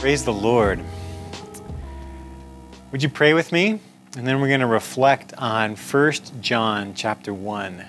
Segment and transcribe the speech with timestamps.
[0.01, 0.81] Praise the Lord.
[2.91, 3.81] Would you pray with me?
[4.17, 7.85] And then we're going to reflect on 1 John chapter 1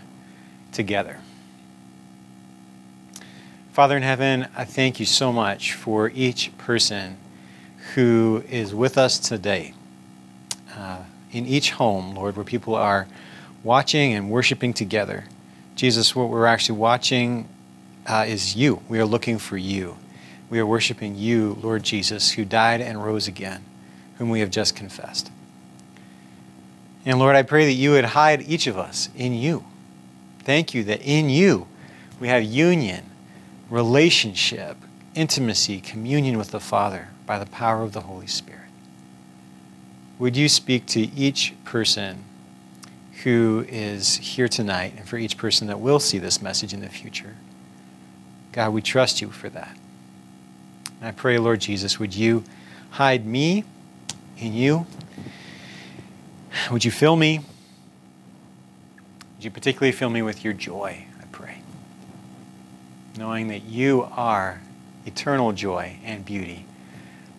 [0.74, 1.20] together.
[3.72, 7.16] Father in heaven, I thank you so much for each person
[7.96, 9.73] who is with us today.
[10.76, 13.08] Uh, in each home, Lord, where people are
[13.64, 15.23] watching and worshiping together.
[15.78, 17.48] Jesus, what we're actually watching
[18.06, 18.82] uh, is you.
[18.90, 19.96] We are looking for you.
[20.52, 23.64] We are worshiping you, Lord Jesus, who died and rose again,
[24.17, 25.31] whom we have just confessed.
[27.06, 29.64] And Lord, I pray that you would hide each of us in you.
[30.40, 31.67] Thank you that in you
[32.20, 33.06] we have union,
[33.70, 34.75] relationship,
[35.16, 38.59] intimacy, communion with the Father by the power of the Holy Spirit.
[40.20, 42.25] Would you speak to each person
[43.23, 46.90] who is here tonight and for each person that will see this message in the
[46.90, 47.38] future?
[48.52, 49.78] God, we trust you for that.
[51.02, 52.44] And I pray, Lord Jesus, would you
[52.91, 53.66] hide me
[54.38, 54.85] in you?
[56.71, 57.39] Would you fill me?
[59.35, 61.57] Would you particularly fill me with your joy, I pray?
[63.17, 64.61] Knowing that you are
[65.07, 66.66] eternal joy and beauty,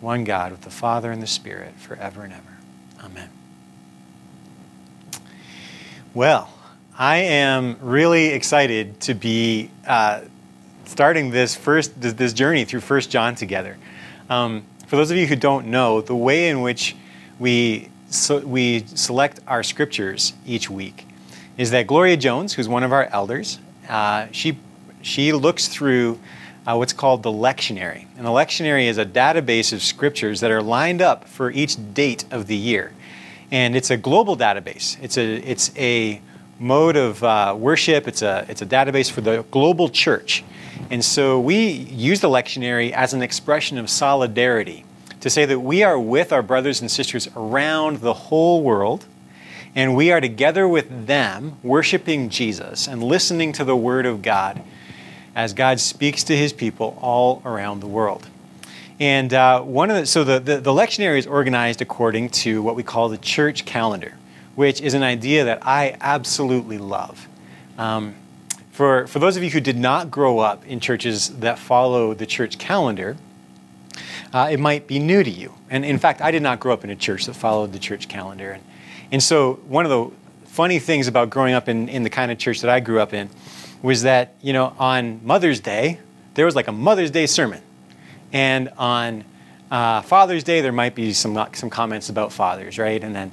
[0.00, 2.56] one God with the Father and the Spirit forever and ever.
[3.04, 3.30] Amen.
[6.14, 6.50] Well,
[6.98, 10.22] I am really excited to be uh,
[10.84, 13.76] starting this first this journey through First John together.
[14.28, 16.96] Um, for those of you who don't know, the way in which
[17.38, 21.06] we so we select our scriptures each week
[21.56, 23.58] is that Gloria Jones, who's one of our elders,
[23.88, 24.58] uh, she
[25.00, 26.18] she looks through
[26.66, 30.62] uh, what's called the lectionary, and the lectionary is a database of scriptures that are
[30.62, 32.92] lined up for each date of the year,
[33.50, 34.96] and it's a global database.
[35.02, 36.20] It's a it's a
[36.62, 38.06] mode of uh, worship.
[38.08, 40.44] It's a it's a database for the global church.
[40.90, 44.84] And so we use the lectionary as an expression of solidarity
[45.20, 49.06] to say that we are with our brothers and sisters around the whole world,
[49.74, 54.62] and we are together with them, worshiping Jesus and listening to the Word of God
[55.34, 58.28] as God speaks to His people all around the world.
[59.00, 62.76] And uh, one of the, so the, the, the lectionary is organized according to what
[62.76, 64.14] we call the church calendar,
[64.54, 67.28] which is an idea that I absolutely love.
[67.78, 68.14] Um,
[68.72, 72.26] for, for those of you who did not grow up in churches that follow the
[72.26, 73.16] church calendar,
[74.32, 75.54] uh, it might be new to you.
[75.68, 78.08] And in fact, I did not grow up in a church that followed the church
[78.08, 78.52] calendar.
[78.52, 78.62] And,
[79.10, 80.16] and so, one of the
[80.48, 83.12] funny things about growing up in, in the kind of church that I grew up
[83.12, 83.28] in
[83.82, 85.98] was that, you know, on Mother's Day,
[86.34, 87.62] there was like a Mother's Day sermon.
[88.32, 89.24] And on
[89.70, 93.02] uh, Father's Day, there might be some, some comments about fathers, right?
[93.02, 93.32] And then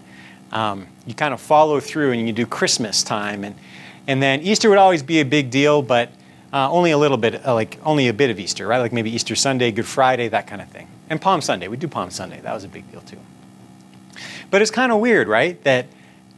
[0.52, 3.44] um, you kind of follow through and you do Christmas time.
[3.44, 3.56] And,
[4.08, 6.12] and then Easter would always be a big deal, but
[6.54, 8.78] uh, only a little bit, uh, like only a bit of Easter, right?
[8.78, 10.88] Like maybe Easter Sunday, Good Friday, that kind of thing.
[11.10, 12.40] And Palm Sunday, we do Palm Sunday.
[12.42, 13.18] That was a big deal too.
[14.52, 15.62] But it's kind of weird, right?
[15.64, 15.88] That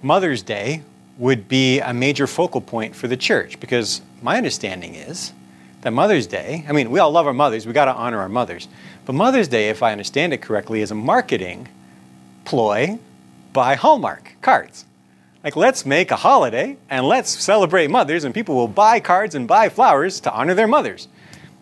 [0.01, 0.83] Mother's Day
[1.17, 5.33] would be a major focal point for the church because my understanding is
[5.81, 8.29] that Mother's Day, I mean, we all love our mothers, we got to honor our
[8.29, 8.69] mothers.
[9.05, 11.67] But Mother's Day, if I understand it correctly, is a marketing
[12.45, 12.99] ploy
[13.53, 14.85] by Hallmark cards.
[15.43, 19.47] Like, let's make a holiday and let's celebrate mothers, and people will buy cards and
[19.47, 21.07] buy flowers to honor their mothers,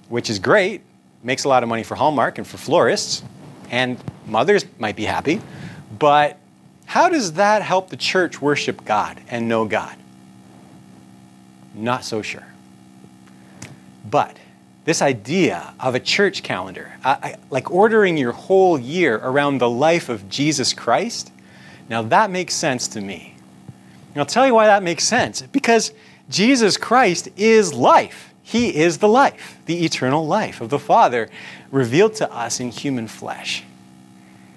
[0.10, 0.82] which is great.
[1.24, 3.24] Makes a lot of money for Hallmark and for florists,
[3.70, 5.42] and mothers might be happy.
[5.98, 6.38] But
[6.86, 9.96] how does that help the church worship God and know God?
[11.74, 12.46] Not so sure.
[14.10, 14.38] But
[14.86, 19.70] this idea of a church calendar, I, I, like ordering your whole year around the
[19.70, 21.32] life of Jesus Christ,
[21.90, 23.36] now that makes sense to me.
[24.14, 25.42] And I'll tell you why that makes sense.
[25.42, 25.92] Because
[26.30, 28.34] Jesus Christ is life.
[28.44, 31.30] He is the life, the eternal life of the Father
[31.72, 33.64] revealed to us in human flesh.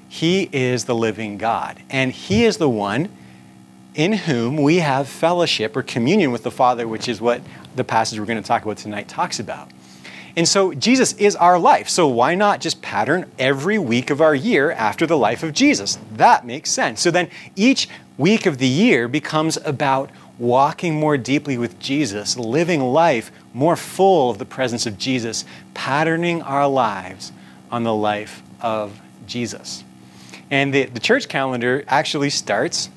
[0.08, 1.82] He is the living God.
[1.90, 3.08] And He is the one
[3.94, 7.42] in whom we have fellowship or communion with the Father, which is what
[7.76, 9.70] the passage we're going to talk about tonight talks about.
[10.36, 11.88] And so Jesus is our life.
[11.88, 15.98] So why not just pattern every week of our year after the life of Jesus?
[16.12, 17.00] That makes sense.
[17.00, 22.80] So then each week of the year becomes about walking more deeply with Jesus, living
[22.80, 25.44] life more full of the presence of Jesus,
[25.74, 27.32] patterning our lives
[27.70, 29.84] on the life of Jesus.
[30.50, 32.88] And the, the church calendar actually starts,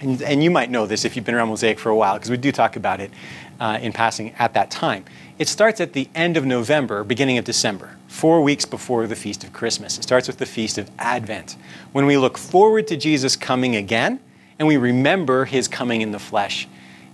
[0.00, 2.30] and, and you might know this if you've been around Mosaic for a while, because
[2.30, 3.10] we do talk about it
[3.58, 5.04] uh, in passing at that time.
[5.38, 9.44] It starts at the end of November, beginning of December, four weeks before the Feast
[9.44, 9.98] of Christmas.
[9.98, 11.56] It starts with the Feast of Advent,
[11.92, 14.18] when we look forward to Jesus coming again
[14.58, 16.66] and we remember his coming in the flesh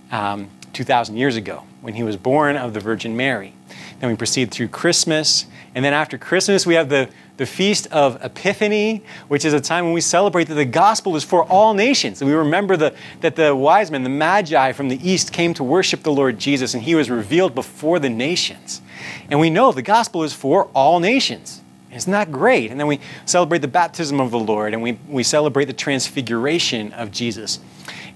[0.09, 3.53] um, 2,000 years ago when he was born of the Virgin Mary.
[3.99, 5.45] Then we proceed through Christmas,
[5.75, 9.85] and then after Christmas, we have the the Feast of Epiphany, which is a time
[9.85, 12.21] when we celebrate that the gospel is for all nations.
[12.21, 15.63] And we remember the, that the wise men, the magi from the east, came to
[15.63, 18.81] worship the Lord Jesus, and he was revealed before the nations.
[19.29, 21.61] And we know the gospel is for all nations.
[21.91, 22.71] Isn't that great?
[22.71, 26.91] And then we celebrate the baptism of the Lord, and we, we celebrate the transfiguration
[26.93, 27.59] of Jesus.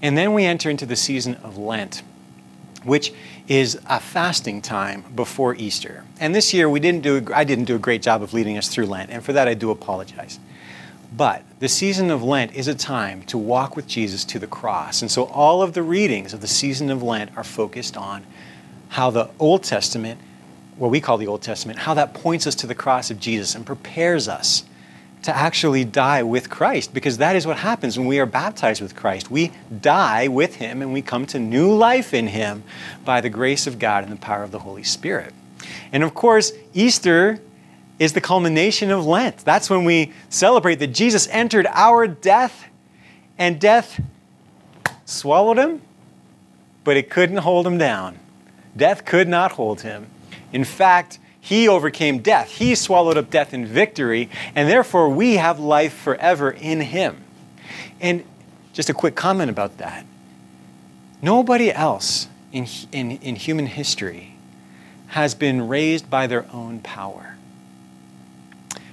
[0.00, 2.02] And then we enter into the season of Lent,
[2.88, 3.12] which
[3.46, 6.04] is a fasting time before Easter.
[6.18, 8.68] And this year we didn't do I didn't do a great job of leading us
[8.68, 10.40] through Lent, and for that I do apologize.
[11.16, 15.00] But the season of Lent is a time to walk with Jesus to the cross.
[15.00, 18.24] And so all of the readings of the season of Lent are focused on
[18.90, 20.20] how the Old Testament,
[20.76, 23.54] what we call the Old Testament, how that points us to the cross of Jesus
[23.54, 24.64] and prepares us
[25.22, 28.94] to actually die with Christ because that is what happens when we are baptized with
[28.94, 29.30] Christ.
[29.30, 32.62] We die with Him and we come to new life in Him
[33.04, 35.34] by the grace of God and the power of the Holy Spirit.
[35.92, 37.40] And of course, Easter
[37.98, 39.38] is the culmination of Lent.
[39.38, 42.66] That's when we celebrate that Jesus entered our death
[43.38, 44.00] and death
[45.04, 45.80] swallowed him,
[46.84, 48.18] but it couldn't hold him down.
[48.76, 50.06] Death could not hold him.
[50.52, 51.18] In fact,
[51.48, 52.50] he overcame death.
[52.50, 57.24] He swallowed up death in victory, and therefore we have life forever in Him.
[58.02, 58.22] And
[58.74, 60.04] just a quick comment about that.
[61.22, 64.34] Nobody else in, in, in human history
[65.06, 67.36] has been raised by their own power.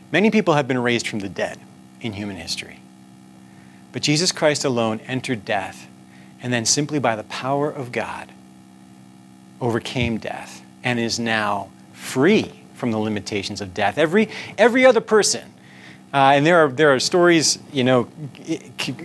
[0.09, 1.59] Many people have been raised from the dead
[1.99, 2.79] in human history.
[3.91, 5.89] But Jesus Christ alone entered death
[6.41, 8.31] and then simply by the power of God
[9.59, 13.97] overcame death and is now free from the limitations of death.
[13.97, 15.51] Every, every other person,
[16.13, 18.07] uh, and there are, there are stories, you know,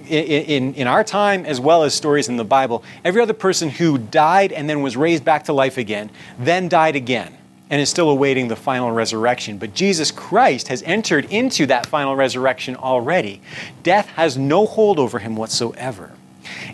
[0.09, 2.85] in, in our time as well as stories in the Bible.
[3.05, 6.97] Every other person who died and then was raised back to life again, then died
[6.97, 7.37] again
[7.71, 9.57] and is still awaiting the final resurrection.
[9.57, 13.41] But Jesus Christ has entered into that final resurrection already.
[13.83, 16.13] Death has no hold over him whatsoever.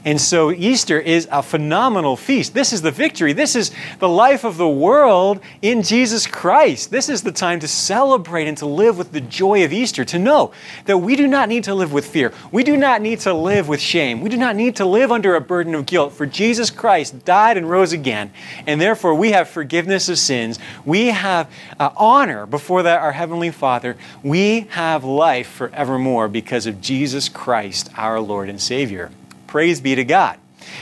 [0.04, 2.54] And so Easter is a phenomenal feast.
[2.54, 3.32] This is the victory.
[3.32, 6.90] This is the life of the world in Jesus Christ.
[6.90, 10.18] This is the time to celebrate and to live with the joy of Easter, to
[10.18, 10.52] know
[10.84, 12.32] that we do not need to live with fear.
[12.52, 14.20] We do not need to live with shame.
[14.20, 17.56] We do not need to live under a burden of guilt, for Jesus Christ died
[17.56, 18.30] and rose again.
[18.66, 20.58] And therefore, we have forgiveness of sins.
[20.84, 23.96] We have uh, honor before that, our Heavenly Father.
[24.22, 29.10] We have life forevermore because of Jesus Christ, our Lord and Savior.
[29.46, 30.38] Praise be to God.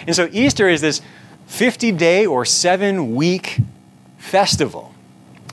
[0.06, 1.00] And so Easter is this
[1.46, 3.58] 50 day or seven week
[4.18, 4.94] festival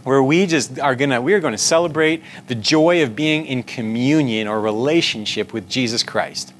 [0.03, 3.63] where we just are gonna we are going to celebrate the joy of being in
[3.63, 6.53] communion or relationship with Jesus Christ.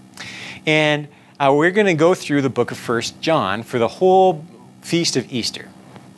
[0.66, 1.08] And
[1.40, 4.46] uh, we're going to go through the book of First John for the whole
[4.82, 5.70] feast of Easter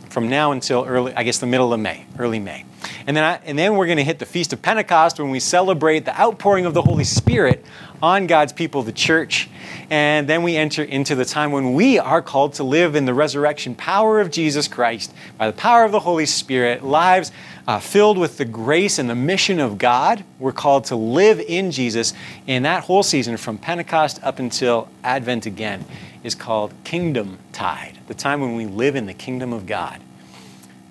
[0.10, 2.66] from now until early, I guess, the middle of May, early May.
[3.08, 5.40] And then, I, and then we're going to hit the Feast of Pentecost when we
[5.40, 7.66] celebrate the outpouring of the Holy Spirit
[8.02, 9.50] on God's people, the church.
[9.90, 13.14] And then we enter into the time when we are called to live in the
[13.14, 17.32] resurrection power of Jesus Christ by the power of the Holy Spirit, lives
[17.68, 20.24] uh, filled with the grace and the mission of God.
[20.40, 22.14] We're called to live in Jesus.
[22.48, 25.86] And that whole season from Pentecost up until Advent again
[26.24, 30.02] is called Kingdom Tide, the time when we live in the kingdom of God.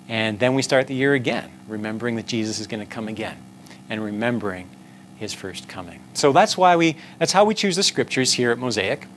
[0.07, 3.37] And then we start the year again, remembering that Jesus is going to come again
[3.89, 4.69] and remembering
[5.23, 5.99] his first coming.
[6.13, 9.07] So that's why we that's how we choose the scriptures here at Mosaic.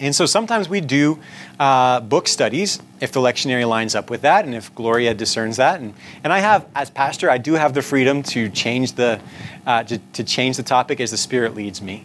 [0.00, 1.20] And so sometimes we do
[1.60, 5.80] uh, book studies if the lectionary lines up with that and if Gloria discerns that.
[5.80, 5.94] And,
[6.24, 9.20] and I have, as pastor, I do have the freedom to change the,
[9.64, 12.04] uh, to, to change the topic as the Spirit leads me.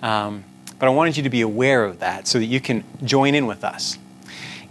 [0.00, 0.44] Um,
[0.78, 3.46] but I wanted you to be aware of that so that you can join in
[3.46, 3.98] with us.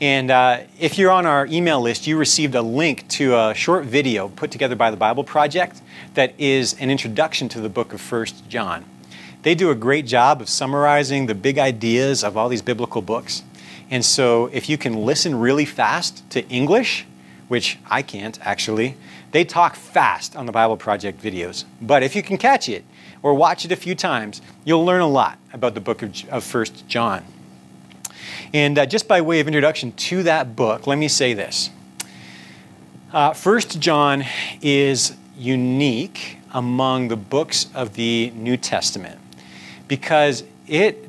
[0.01, 3.85] And uh, if you're on our email list, you received a link to a short
[3.85, 5.81] video put together by the Bible Project
[6.15, 8.85] that is an introduction to the book of First John.
[9.43, 13.43] They do a great job of summarizing the big ideas of all these biblical books.
[13.89, 17.05] And so if you can listen really fast to English,
[17.47, 18.95] which I can't actually,
[19.31, 21.65] they talk fast on the Bible Project videos.
[21.81, 22.83] But if you can catch it
[23.21, 26.53] or watch it a few times, you'll learn a lot about the book of, of
[26.53, 27.25] 1 John.
[28.53, 31.69] And uh, just by way of introduction to that book, let me say this.
[33.11, 34.25] Uh, First John
[34.61, 39.19] is unique among the books of the New Testament
[39.87, 41.07] because it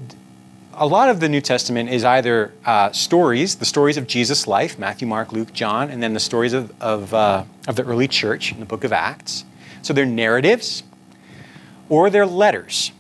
[0.77, 4.79] a lot of the New Testament is either uh, stories, the stories of Jesus' life,
[4.79, 8.53] Matthew, Mark, Luke, John, and then the stories of, of, uh, of the early church
[8.53, 9.45] in the book of Acts.
[9.83, 10.83] So they're narratives,
[11.89, 12.93] or they're letters,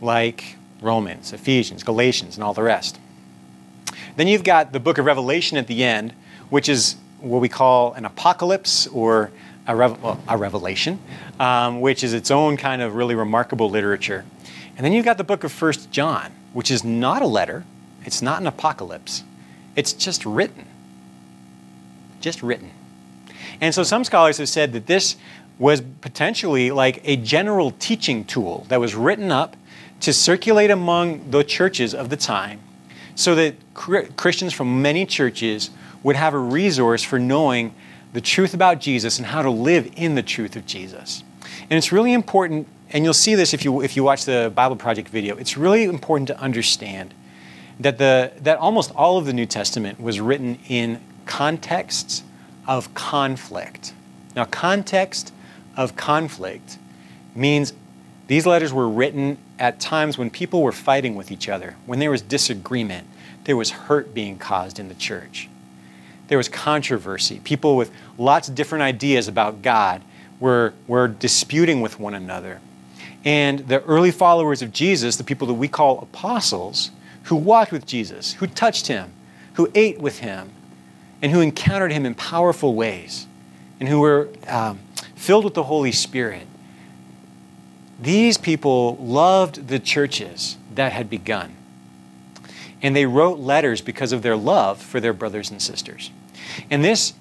[0.00, 2.98] like Romans, Ephesians, Galatians, and all the rest.
[4.16, 6.12] Then you've got the book of Revelation at the end,
[6.50, 9.30] which is what we call an apocalypse or
[9.66, 10.98] a, rev- well, a revelation,
[11.38, 14.24] um, which is its own kind of really remarkable literature.
[14.76, 17.64] And then you've got the book of First John, which is not a letter,
[18.04, 19.22] it's not an apocalypse,
[19.76, 20.66] it's just written.
[22.20, 22.70] Just written.
[23.60, 25.16] And so some scholars have said that this
[25.58, 29.56] was potentially like a general teaching tool that was written up
[30.00, 32.60] to circulate among the churches of the time
[33.14, 35.70] so that Christians from many churches
[36.02, 37.74] would have a resource for knowing
[38.12, 41.22] the truth about Jesus and how to live in the truth of Jesus.
[41.68, 44.76] And it's really important, and you'll see this if you, if you watch the Bible
[44.76, 47.14] Project video, it's really important to understand
[47.78, 52.22] that, the, that almost all of the New Testament was written in contexts
[52.66, 53.94] of conflict.
[54.34, 55.32] Now, context
[55.76, 56.78] of conflict
[57.34, 57.72] means
[58.26, 62.10] these letters were written at times when people were fighting with each other, when there
[62.10, 63.06] was disagreement,
[63.44, 65.48] there was hurt being caused in the church.
[66.28, 67.40] There was controversy.
[67.44, 70.02] People with lots of different ideas about God
[70.40, 72.60] were, were disputing with one another.
[73.24, 76.90] And the early followers of Jesus, the people that we call apostles,
[77.24, 79.12] who walked with Jesus, who touched him,
[79.54, 80.50] who ate with him,
[81.20, 83.26] and who encountered him in powerful ways,
[83.78, 84.78] and who were um,
[85.14, 86.46] filled with the Holy Spirit,
[88.00, 91.54] these people loved the churches that had begun.
[92.82, 96.10] And they wrote letters because of their love for their brothers and sisters.
[96.70, 97.12] And this,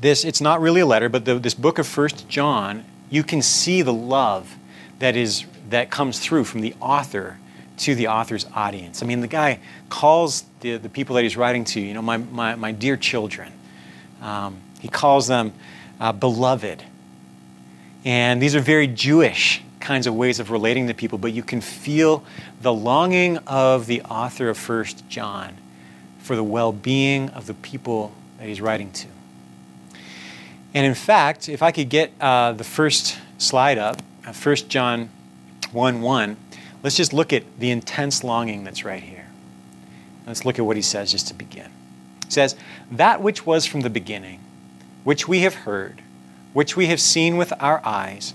[0.00, 3.42] this it's not really a letter, but the, this book of First John, you can
[3.42, 4.56] see the love
[5.00, 7.38] that is that comes through from the author
[7.78, 9.02] to the author's audience.
[9.02, 12.18] I mean, the guy calls the, the people that he's writing to, you know, my,
[12.18, 13.52] my, my dear children.
[14.20, 15.52] Um, he calls them
[15.98, 16.82] uh, beloved.
[18.04, 21.60] And these are very Jewish kinds of ways of relating to people, but you can
[21.60, 22.22] feel
[22.60, 25.56] the longing of the author of First John
[26.18, 29.08] for the well-being of the people that he's writing to.
[30.74, 35.10] And in fact, if I could get uh, the first slide up, uh, 1 John
[35.72, 36.36] 1 1,
[36.82, 39.26] let's just look at the intense longing that's right here.
[40.26, 41.70] Let's look at what he says just to begin.
[42.26, 42.54] He says,
[42.90, 44.40] That which was from the beginning,
[45.02, 46.02] which we have heard,
[46.52, 48.34] which we have seen with our eyes,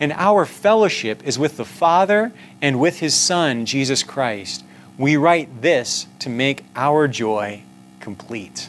[0.00, 4.64] and our fellowship is with the Father and with His Son, Jesus Christ.
[4.98, 7.62] We write this to make our joy
[8.00, 8.68] complete.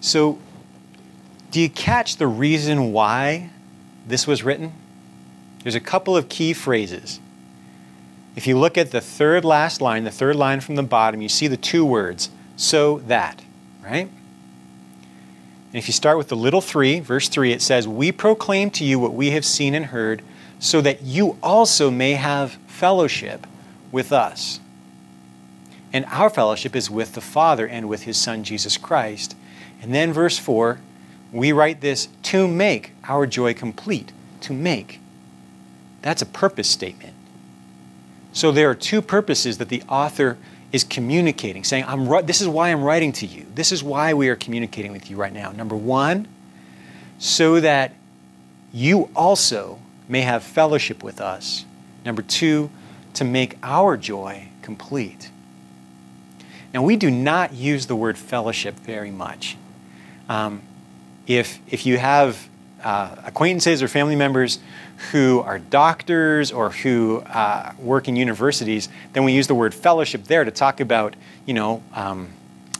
[0.00, 0.38] So,
[1.50, 3.50] do you catch the reason why
[4.06, 4.72] this was written?
[5.62, 7.20] There's a couple of key phrases.
[8.36, 11.28] If you look at the third last line, the third line from the bottom, you
[11.28, 13.42] see the two words, so that,
[13.82, 14.08] right?
[15.68, 18.84] And if you start with the little three, verse 3, it says, We proclaim to
[18.84, 20.22] you what we have seen and heard,
[20.58, 23.46] so that you also may have fellowship
[23.92, 24.60] with us.
[25.92, 29.36] And our fellowship is with the Father and with his Son, Jesus Christ.
[29.82, 30.78] And then verse 4,
[31.32, 34.12] we write this to make our joy complete.
[34.42, 35.00] To make.
[36.02, 37.14] That's a purpose statement.
[38.32, 40.38] So there are two purposes that the author
[40.72, 43.46] is communicating, saying, I'm, This is why I'm writing to you.
[43.54, 45.50] This is why we are communicating with you right now.
[45.52, 46.28] Number one,
[47.18, 47.94] so that
[48.72, 51.64] you also may have fellowship with us.
[52.04, 52.70] Number two,
[53.14, 55.30] to make our joy complete.
[56.72, 59.56] Now, we do not use the word fellowship very much.
[60.28, 60.62] Um,
[61.26, 62.48] if, if you have
[62.82, 64.58] uh, acquaintances or family members
[65.12, 70.24] who are doctors or who uh, work in universities, then we use the word fellowship
[70.24, 71.14] there to talk about,
[71.46, 72.28] you know, um,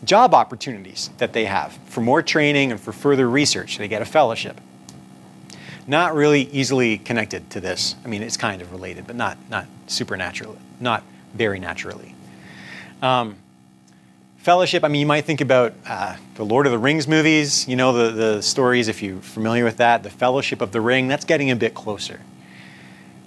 [0.05, 3.79] job opportunities that they have for more training and for further research.
[3.79, 4.61] They get a fellowship.
[5.87, 7.95] Not really easily connected to this.
[8.05, 11.03] I mean, it's kind of related, but not not supernaturally, not
[11.35, 12.15] very naturally.
[13.01, 13.37] Um,
[14.39, 17.77] fellowship, I mean, you might think about uh, the Lord of the Rings movies, you
[17.77, 21.25] know, the, the stories, if you're familiar with that, the Fellowship of the Ring, that's
[21.25, 22.21] getting a bit closer.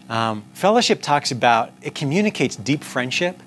[0.10, 3.40] Um, fellowship talks about, it communicates deep friendship,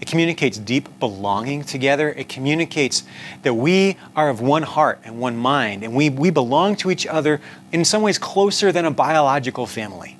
[0.00, 3.04] it communicates deep belonging together, it communicates
[3.42, 7.06] that we are of one heart and one mind, and we, we belong to each
[7.06, 10.16] other in some ways closer than a biological family.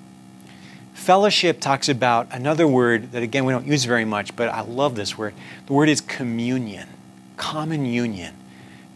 [1.00, 4.96] Fellowship talks about another word that, again, we don't use very much, but I love
[4.96, 5.32] this word.
[5.64, 6.86] The word is communion,
[7.38, 8.34] common union.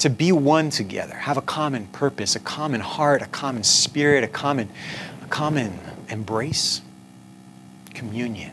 [0.00, 4.28] To be one together, have a common purpose, a common heart, a common spirit, a
[4.28, 4.68] common,
[5.22, 5.78] a common
[6.10, 6.82] embrace.
[7.94, 8.52] Communion.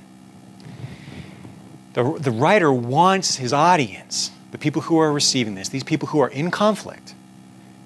[1.91, 6.21] The, the writer wants his audience, the people who are receiving this, these people who
[6.21, 7.15] are in conflict,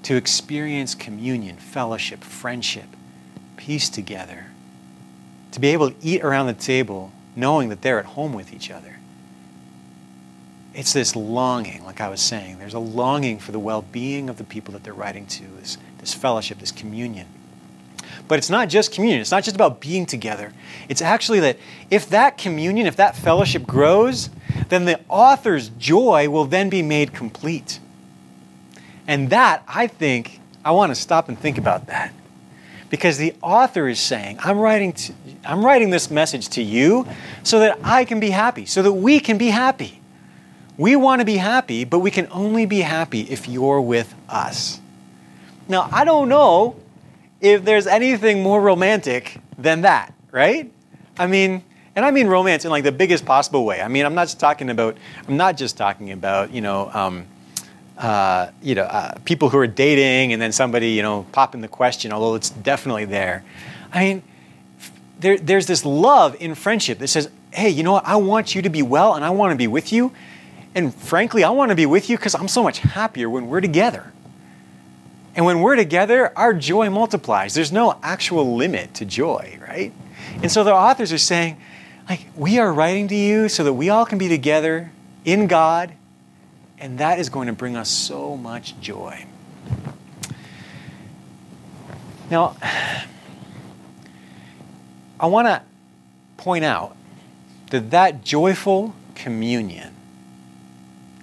[0.03, 2.85] to experience communion, fellowship, friendship,
[3.57, 4.51] peace together
[5.55, 8.69] to be able to eat around the table knowing that they're at home with each
[8.69, 8.99] other.
[10.73, 12.59] It's this longing, like I was saying.
[12.59, 15.77] There's a longing for the well being of the people that they're writing to, this,
[15.99, 17.27] this fellowship, this communion.
[18.27, 20.51] But it's not just communion, it's not just about being together.
[20.89, 21.57] It's actually that
[21.89, 24.29] if that communion, if that fellowship grows,
[24.67, 27.79] then the author's joy will then be made complete.
[29.07, 32.13] And that, I think, I want to stop and think about that
[32.95, 37.05] because the author is saying, I'm writing, to, I'm writing this message to you
[37.43, 39.99] so that I can be happy, so that we can be happy.
[40.77, 44.79] We want to be happy, but we can only be happy if you're with us.
[45.67, 46.77] Now, I don't know
[47.41, 50.71] if there's anything more romantic than that, right?
[51.19, 51.65] I mean,
[51.97, 53.81] and I mean romance in like the biggest possible way.
[53.81, 54.95] I mean, I'm not just talking about,
[55.27, 57.25] I'm not just talking about, you know, um,
[57.97, 61.67] uh, you know, uh, people who are dating and then somebody, you know, popping the
[61.67, 63.43] question, although it's definitely there.
[63.93, 64.23] I mean,
[65.19, 68.05] there, there's this love in friendship that says, hey, you know what?
[68.05, 70.11] I want you to be well and I want to be with you.
[70.73, 73.61] And frankly, I want to be with you because I'm so much happier when we're
[73.61, 74.11] together.
[75.35, 77.53] And when we're together, our joy multiplies.
[77.53, 79.93] There's no actual limit to joy, right?
[80.41, 81.57] And so the authors are saying,
[82.09, 84.91] like, we are writing to you so that we all can be together
[85.23, 85.93] in God
[86.79, 89.25] and that is going to bring us so much joy.
[92.29, 92.55] Now,
[95.19, 95.61] I want to
[96.37, 96.95] point out
[97.69, 99.93] that that joyful communion,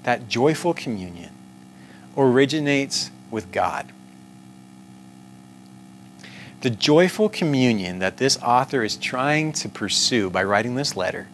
[0.04, 1.30] that joyful communion,
[2.16, 3.90] originates with God.
[6.60, 11.28] The joyful communion that this author is trying to pursue by writing this letter,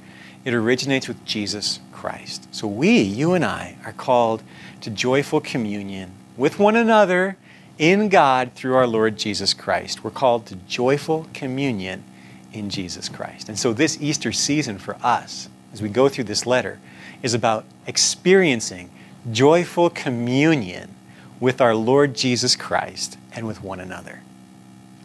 [0.49, 2.49] it originates with Jesus Christ.
[2.55, 4.43] So we, you and I, are called
[4.81, 7.37] to joyful communion with one another
[7.77, 10.03] in God through our Lord Jesus Christ.
[10.03, 12.03] We're called to joyful communion
[12.51, 13.51] in Jesus Christ.
[13.51, 16.81] And so this Easter season for us, as we go through this letter,
[17.23, 18.91] is about experiencing
[19.31, 20.95] joyful communion
[21.41, 24.23] with our Lord Jesus Christ and with one another.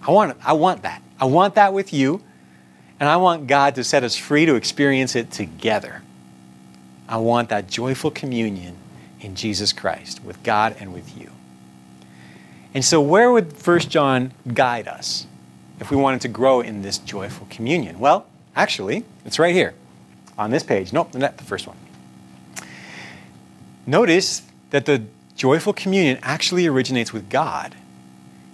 [0.08, 1.03] I want, I want that.
[1.19, 2.23] I want that with you,
[2.99, 6.01] and I want God to set us free to experience it together.
[7.08, 8.77] I want that joyful communion
[9.19, 11.32] in Jesus Christ with God and with you.
[12.73, 15.27] And so, where would 1 John guide us
[15.79, 17.99] if we wanted to grow in this joyful communion?
[17.99, 18.25] Well,
[18.56, 19.73] actually, it's right here
[20.38, 20.91] on this page.
[20.91, 21.77] Nope, not the first one.
[23.86, 25.03] Notice that the
[25.36, 27.75] joyful communion actually originates with God.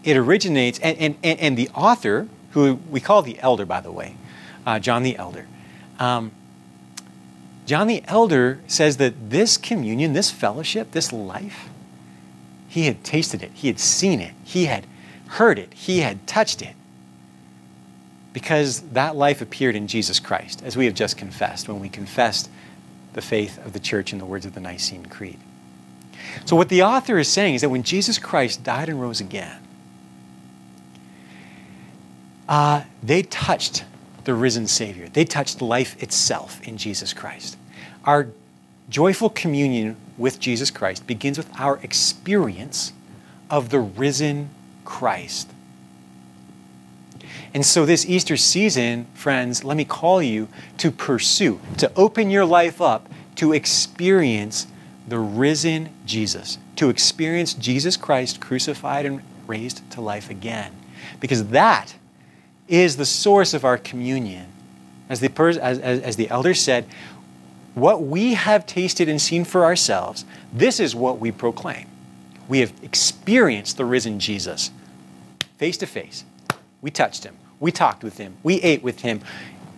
[0.03, 4.15] It originates, and, and, and, the author, who we call the elder, by the way,
[4.65, 5.47] uh, John the elder,
[5.99, 6.31] um,
[7.69, 11.69] John the Elder says that this communion, this fellowship, this life,
[12.67, 14.87] he had tasted it, he had seen it, he had
[15.27, 16.73] heard it, he had touched it.
[18.33, 22.49] Because that life appeared in Jesus Christ, as we have just confessed when we confessed
[23.13, 25.37] the faith of the church in the words of the Nicene Creed.
[26.45, 29.61] So, what the author is saying is that when Jesus Christ died and rose again,
[32.47, 33.83] uh, they touched
[34.29, 35.09] the risen Savior.
[35.09, 37.57] They touched life itself in Jesus Christ.
[38.05, 38.27] Our
[38.87, 42.93] joyful communion with Jesus Christ begins with our experience
[43.49, 44.51] of the risen
[44.85, 45.49] Christ.
[47.55, 52.45] And so, this Easter season, friends, let me call you to pursue, to open your
[52.45, 54.67] life up to experience
[55.07, 60.73] the risen Jesus, to experience Jesus Christ crucified and raised to life again.
[61.19, 61.95] Because that
[62.69, 64.45] is the source of our communion.
[65.09, 66.85] As the, as, as, as the elder said,
[67.73, 71.87] what we have tasted and seen for ourselves, this is what we proclaim.
[72.47, 74.71] We have experienced the risen Jesus
[75.57, 76.23] face to face.
[76.81, 77.35] We touched him.
[77.59, 78.37] We talked with him.
[78.43, 79.21] We ate with him.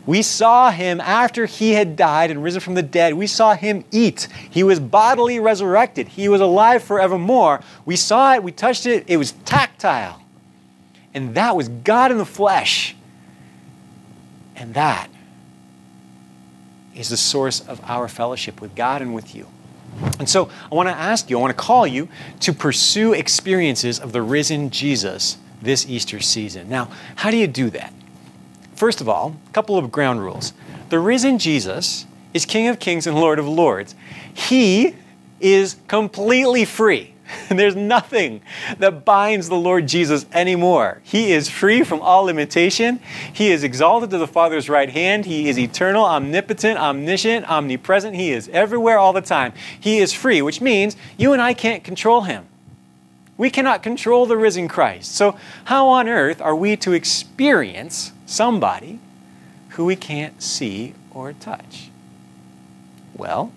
[0.06, 3.14] We saw him after he had died and risen from the dead.
[3.14, 4.28] We saw him eat.
[4.50, 6.08] He was bodily resurrected.
[6.08, 7.62] He was alive forevermore.
[7.86, 10.22] We saw it, we touched it, it was tactile.
[11.14, 12.96] And that was God in the flesh.
[14.56, 15.10] And that
[16.96, 19.48] is the source of our fellowship with God and with you.
[20.20, 22.08] And so I want to ask you, I want to call you
[22.42, 26.70] to pursue experiences of the risen Jesus this Easter season.
[26.70, 27.94] Now, how do you do that?
[28.76, 30.54] First of all, a couple of ground rules.
[30.90, 33.96] The risen Jesus is King of Kings and Lord of Lords.
[34.34, 34.96] He
[35.40, 37.14] is completely free.
[37.50, 38.42] There's nothing
[38.80, 41.02] that binds the Lord Jesus anymore.
[41.04, 43.00] He is free from all limitation.
[43.32, 45.26] He is exalted to the Father's right hand.
[45.26, 48.16] He is eternal, omnipotent, omniscient, omnipresent.
[48.16, 49.54] He is everywhere all the time.
[49.80, 52.46] He is free, which means you and I can't control him.
[53.38, 55.16] We cannot control the risen Christ.
[55.16, 59.00] So, how on earth are we to experience somebody
[59.70, 61.90] who we can't see or touch?
[63.16, 63.52] Well,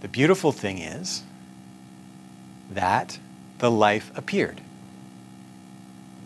[0.00, 1.22] the beautiful thing is
[2.70, 3.18] that
[3.58, 4.60] the life appeared.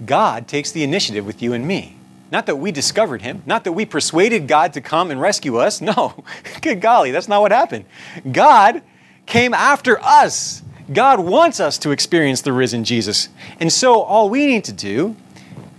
[0.05, 1.97] God takes the initiative with you and me.
[2.31, 5.81] Not that we discovered him, not that we persuaded God to come and rescue us.
[5.85, 6.25] No,
[6.61, 7.85] good golly, that's not what happened.
[8.33, 8.83] God
[9.27, 13.29] came after us God wants us to experience the risen Jesus.
[13.59, 15.17] And so all we need to do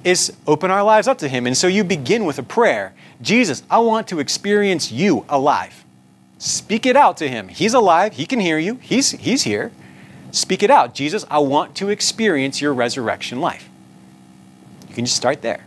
[0.03, 1.45] is open our lives up to Him.
[1.45, 5.84] And so you begin with a prayer Jesus, I want to experience you alive.
[6.37, 7.47] Speak it out to Him.
[7.47, 9.71] He's alive, He can hear you, He's, he's here.
[10.31, 10.93] Speak it out.
[10.93, 13.69] Jesus, I want to experience your resurrection life.
[14.89, 15.65] You can just start there.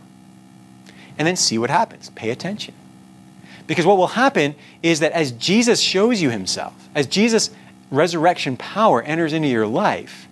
[1.17, 2.11] And then see what happens.
[2.11, 2.75] Pay attention.
[3.65, 7.49] Because what will happen is that as Jesus shows you Himself, as Jesus
[7.91, 10.27] resurrection power enters into your life,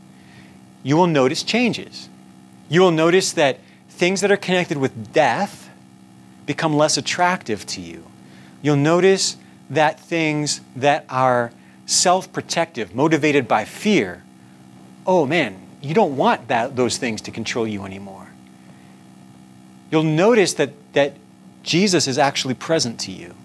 [0.83, 2.07] you will notice changes.
[2.69, 5.69] You will notice that things that are connected with death
[6.45, 8.05] become less attractive to you.
[8.61, 9.37] You'll notice
[9.69, 11.51] that things that are
[11.85, 14.23] self protective, motivated by fear,
[15.05, 18.27] oh man, you don't want that, those things to control you anymore.
[19.91, 21.13] You'll notice that, that
[21.63, 23.35] Jesus is actually present to you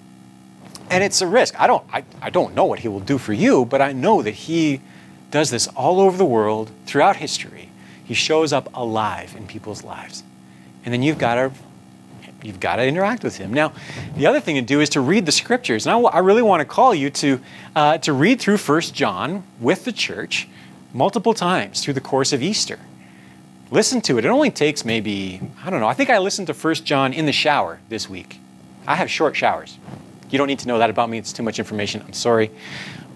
[0.93, 1.59] and it's a risk.
[1.59, 4.21] I don't, I, I don't know what he will do for you, but I know
[4.21, 4.83] that he
[5.31, 7.71] does this all over the world, throughout history.
[8.05, 10.23] He shows up alive in people's lives.
[10.85, 11.53] And then you've got to
[12.43, 13.53] you've got to interact with him.
[13.53, 13.73] Now,
[14.17, 15.87] the other thing to do is to read the scriptures.
[15.87, 17.41] And I, I really want to call you to,
[17.75, 20.49] uh, to read through First John with the church
[20.93, 22.79] multiple times through the course of Easter.
[23.71, 24.25] Listen to it.
[24.25, 27.27] It only takes maybe, I don't know, I think I listened to First John in
[27.27, 28.39] the shower this week.
[28.87, 29.79] I have short showers.
[30.31, 31.19] You don't need to know that about me.
[31.19, 32.03] It's too much information.
[32.05, 32.51] I'm sorry.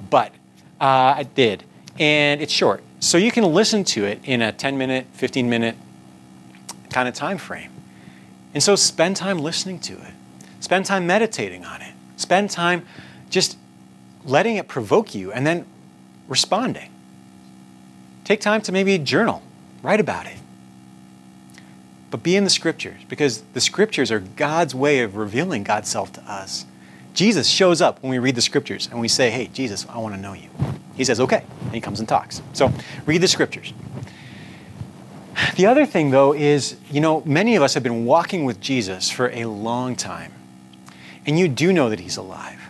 [0.08, 0.32] But
[0.80, 1.64] uh, I did.
[1.98, 2.82] And it's short.
[3.00, 5.76] So you can listen to it in a 10 minute, 15 minute
[6.90, 7.70] kind of time frame.
[8.56, 10.14] And so spend time listening to it.
[10.60, 11.92] Spend time meditating on it.
[12.16, 12.86] Spend time
[13.28, 13.58] just
[14.24, 15.66] letting it provoke you and then
[16.26, 16.88] responding.
[18.24, 19.42] Take time to maybe journal,
[19.82, 20.38] write about it.
[22.10, 26.10] But be in the scriptures because the scriptures are God's way of revealing God's self
[26.14, 26.64] to us.
[27.12, 30.14] Jesus shows up when we read the scriptures and we say, Hey, Jesus, I want
[30.14, 30.48] to know you.
[30.94, 31.44] He says, Okay.
[31.64, 32.40] And he comes and talks.
[32.54, 32.72] So
[33.04, 33.74] read the scriptures.
[35.56, 39.10] The other thing, though, is you know, many of us have been walking with Jesus
[39.10, 40.32] for a long time.
[41.26, 42.60] And you do know that he's alive.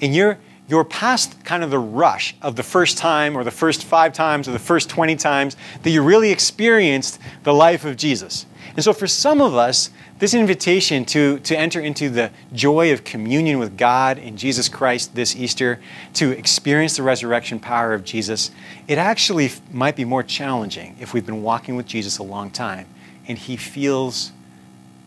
[0.00, 3.84] And you're, you're past kind of the rush of the first time or the first
[3.84, 8.46] five times or the first 20 times that you really experienced the life of Jesus.
[8.76, 13.04] And so for some of us, this invitation to, to enter into the joy of
[13.04, 15.80] communion with God in Jesus Christ this Easter,
[16.14, 18.50] to experience the resurrection power of Jesus,
[18.88, 22.88] it actually might be more challenging if we've been walking with Jesus a long time
[23.26, 24.32] and he feels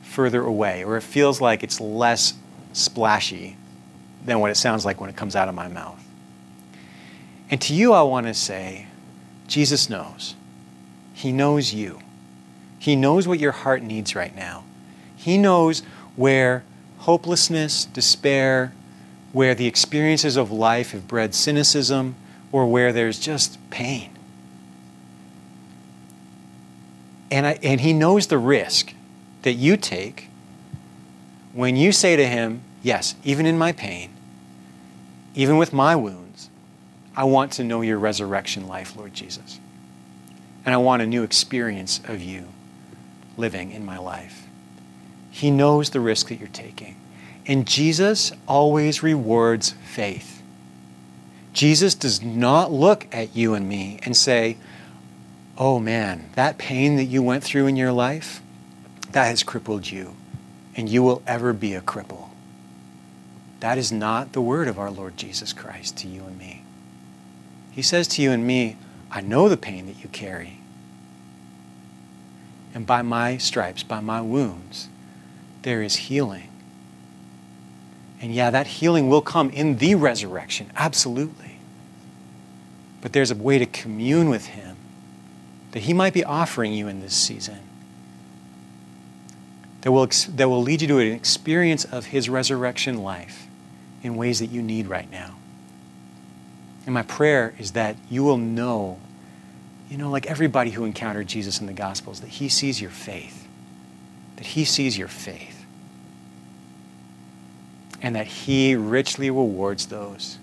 [0.02, 2.34] further away, or it feels like it's less
[2.74, 3.56] splashy
[4.26, 6.04] than what it sounds like when it comes out of my mouth.
[7.50, 8.88] And to you, I want to say,
[9.48, 10.36] Jesus knows.
[11.14, 12.00] He knows you.
[12.80, 14.64] He knows what your heart needs right now.
[15.16, 15.82] He knows
[16.16, 16.64] where
[17.00, 18.74] hopelessness, despair,
[19.34, 22.16] where the experiences of life have bred cynicism,
[22.52, 24.12] or where there's just pain.
[27.30, 28.94] And, I, and he knows the risk
[29.42, 30.30] that you take
[31.54, 34.12] when you say to him, Yes, even in my pain,
[35.36, 36.50] even with my wounds,
[37.16, 39.60] I want to know your resurrection life, Lord Jesus.
[40.66, 42.48] And I want a new experience of you
[43.38, 44.48] living in my life.
[45.32, 46.96] He knows the risk that you're taking.
[47.46, 50.42] And Jesus always rewards faith.
[51.54, 54.58] Jesus does not look at you and me and say,
[55.58, 58.42] Oh man, that pain that you went through in your life,
[59.12, 60.16] that has crippled you.
[60.76, 62.30] and you will ever be a cripple.
[63.62, 66.62] That is not the word of our Lord Jesus Christ to you and me.
[67.72, 68.78] He says to you and me,
[69.12, 70.57] I know the pain that you carry.
[72.74, 74.90] And by my stripes, by my wounds,
[75.64, 76.50] there is healing.
[78.22, 81.60] And yeah, that healing will come in the resurrection, absolutely.
[83.02, 84.76] But there's a way to commune with Him
[85.72, 87.60] that He might be offering you in this season
[89.82, 93.48] that will, that will lead you to an experience of His resurrection life
[94.04, 95.36] in ways that you need right now.
[96.86, 99.00] And my prayer is that you will know,
[99.90, 103.48] you know, like everybody who encountered Jesus in the Gospels, that He sees your faith,
[104.36, 105.66] that He sees your faith,
[108.02, 110.38] and that He richly rewards those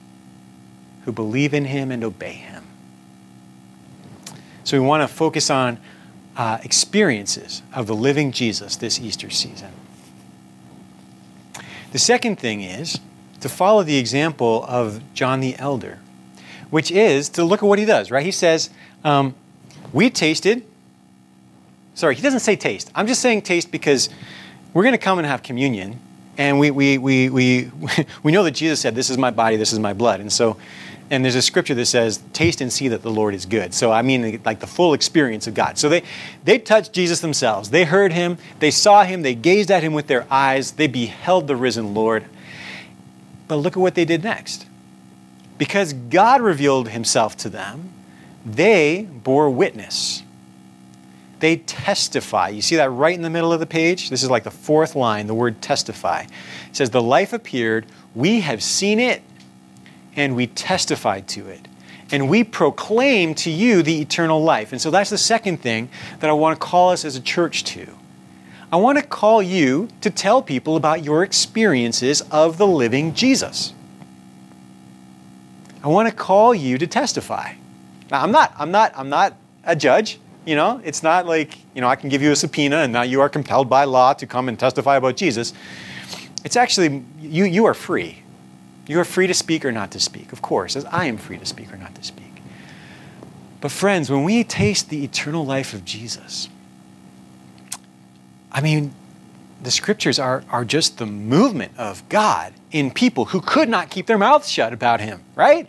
[1.04, 2.64] who believe in Him and obey Him.
[4.64, 5.78] So we want to focus on
[6.36, 9.72] uh, experiences of the living Jesus this Easter season.
[11.92, 12.98] The second thing is
[13.40, 16.00] to follow the example of John the Elder,
[16.70, 18.24] which is to look at what he does, right?
[18.24, 18.70] He says,
[19.04, 19.34] um,
[19.92, 20.64] We tasted,
[21.94, 22.90] sorry, he doesn't say taste.
[22.94, 24.08] I'm just saying taste because
[24.72, 26.00] we're going to come and have communion.
[26.36, 27.70] And we, we, we, we,
[28.22, 30.20] we know that Jesus said, This is my body, this is my blood.
[30.20, 30.56] And so
[31.10, 33.74] and there's a scripture that says, taste and see that the Lord is good.
[33.74, 35.76] So, I mean, like the full experience of God.
[35.76, 36.02] So, they,
[36.44, 37.70] they touched Jesus themselves.
[37.70, 41.46] They heard him, they saw him, they gazed at him with their eyes, they beheld
[41.46, 42.24] the risen Lord.
[43.48, 44.66] But look at what they did next.
[45.58, 47.92] Because God revealed himself to them,
[48.44, 50.22] they bore witness.
[51.40, 52.48] They testify.
[52.48, 54.10] You see that right in the middle of the page?
[54.10, 56.22] This is like the fourth line, the word testify.
[56.22, 59.22] It says, The life appeared, we have seen it
[60.16, 61.66] and we testified to it.
[62.10, 64.72] And we proclaim to you the eternal life.
[64.72, 65.88] And so that's the second thing
[66.20, 67.88] that I want to call us as a church to.
[68.70, 73.72] I want to call you to tell people about your experiences of the living Jesus.
[75.82, 77.54] I want to call you to testify.
[78.14, 80.20] Now, I'm not, I'm not, I'm not a judge.
[80.46, 83.02] You know, it's not like, you know, I can give you a subpoena and now
[83.02, 85.52] you are compelled by law to come and testify about Jesus.
[86.44, 88.22] It's actually, you, you are free.
[88.86, 91.38] You are free to speak or not to speak, of course, as I am free
[91.38, 92.30] to speak or not to speak.
[93.60, 96.48] But, friends, when we taste the eternal life of Jesus,
[98.52, 98.94] I mean,
[99.60, 104.06] the scriptures are, are just the movement of God in people who could not keep
[104.06, 105.68] their mouths shut about Him, right?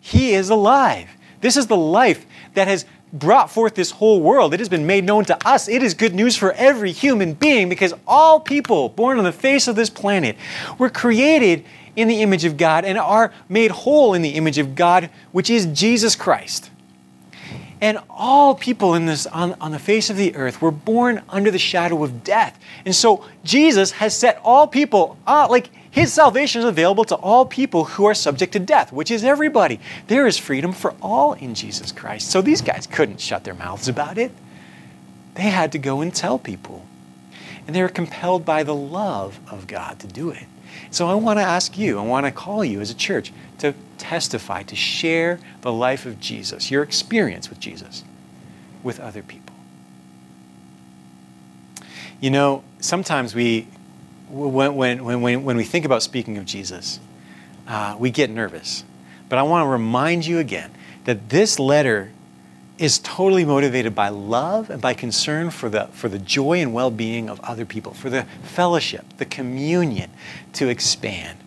[0.00, 1.10] He is alive.
[1.40, 4.52] This is the life that has brought forth this whole world.
[4.52, 5.68] It has been made known to us.
[5.68, 9.68] It is good news for every human being because all people born on the face
[9.68, 10.36] of this planet
[10.78, 11.64] were created
[11.96, 15.50] in the image of God and are made whole in the image of God, which
[15.50, 16.70] is Jesus Christ.
[17.80, 21.50] And all people in this on, on the face of the earth were born under
[21.50, 22.58] the shadow of death.
[22.84, 27.44] And so Jesus has set all people, uh, like his salvation is available to all
[27.44, 29.80] people who are subject to death, which is everybody.
[30.06, 32.30] There is freedom for all in Jesus Christ.
[32.30, 34.30] So these guys couldn't shut their mouths about it.
[35.34, 36.86] They had to go and tell people.
[37.66, 40.44] And they were compelled by the love of God to do it.
[40.90, 43.74] So I want to ask you, I want to call you as a church to
[43.98, 48.04] testify, to share the life of Jesus, your experience with Jesus,
[48.82, 49.54] with other people.
[52.20, 53.66] You know, sometimes we,
[54.30, 57.00] when, when, when, when we think about speaking of Jesus,
[57.66, 58.84] uh, we get nervous.
[59.28, 60.70] But I want to remind you again
[61.04, 62.10] that this letter
[62.78, 66.90] is totally motivated by love and by concern for the, for the joy and well
[66.90, 70.10] being of other people, for the fellowship, the communion
[70.54, 71.38] to expand.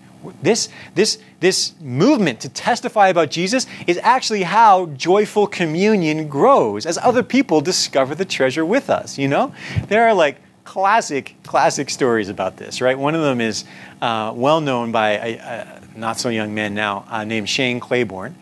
[0.43, 6.97] This, this, this movement to testify about Jesus is actually how joyful communion grows as
[6.99, 9.17] other people discover the treasure with us.
[9.17, 9.53] You know,
[9.87, 10.37] there are like
[10.71, 12.97] classic, classic stories about this, right?
[12.97, 13.65] One of them is
[14.01, 18.35] uh, well known by a, a, not so young man now uh, named Shane Claiborne,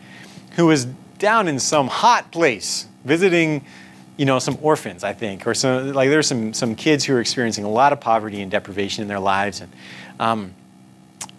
[0.52, 0.84] who was
[1.18, 3.64] down in some hot place visiting
[4.16, 7.20] you know some orphans i think or some like there's some some kids who are
[7.20, 9.60] experiencing a lot of poverty and deprivation in their lives.
[9.60, 9.72] And
[10.20, 10.54] um,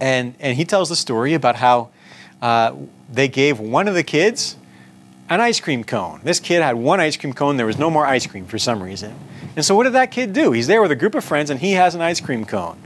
[0.01, 1.89] and and he tells the story about how
[2.41, 2.75] uh,
[3.09, 4.57] they gave one of the kids
[5.29, 6.19] an ice cream cone.
[6.23, 7.55] This kid had one ice cream cone.
[7.55, 9.15] There was no more ice cream for some reason
[9.55, 11.59] and so what did that kid do he's there with a group of friends and
[11.59, 12.81] he has an ice cream cone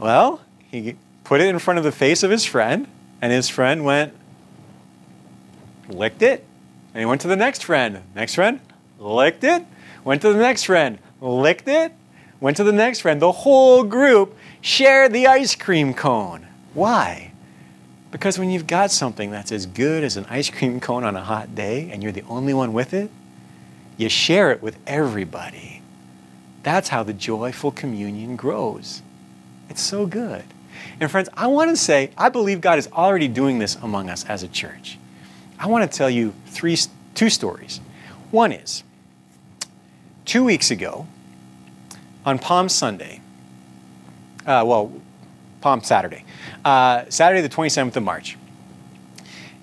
[0.00, 2.86] well he put it in front of the face of his friend
[3.20, 4.14] and his friend went
[5.88, 6.44] licked it,
[6.92, 8.00] and he went to the next friend.
[8.14, 8.60] Next friend,
[8.98, 9.64] licked it,
[10.04, 11.92] went to the next friend, licked it,
[12.40, 13.20] went to the next friend.
[13.20, 16.46] The whole group shared the ice cream cone.
[16.74, 17.32] Why?
[18.10, 21.22] Because when you've got something that's as good as an ice cream cone on a
[21.22, 23.10] hot day and you're the only one with it,
[24.02, 25.82] you share it with everybody.
[26.62, 29.02] That's how the joyful communion grows.
[29.68, 30.44] It's so good.
[31.00, 34.24] And friends, I want to say, I believe God is already doing this among us
[34.26, 34.98] as a church.
[35.58, 36.76] I want to tell you three,
[37.14, 37.80] two stories.
[38.30, 38.82] One is,
[40.24, 41.06] two weeks ago,
[42.24, 43.20] on Palm Sunday,
[44.46, 44.92] uh, well,
[45.60, 46.24] Palm Saturday,
[46.64, 48.36] uh, Saturday the 27th of March,